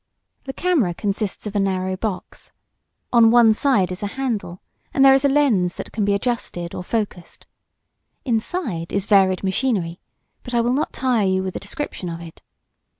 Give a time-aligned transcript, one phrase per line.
[0.45, 2.53] The camera consists of a narrow box.
[3.13, 4.59] On one side is a handle,
[4.95, 7.45] and there is a lens that can be adjusted or focused.
[8.25, 9.99] Inside is varied machinery,
[10.41, 12.41] but I will not tire you with a description of it.